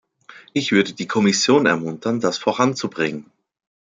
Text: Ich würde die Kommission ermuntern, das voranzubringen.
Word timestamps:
Ich 0.53 0.71
würde 0.71 0.93
die 0.93 1.05
Kommission 1.05 1.67
ermuntern, 1.67 2.19
das 2.19 2.39
voranzubringen. 2.39 3.31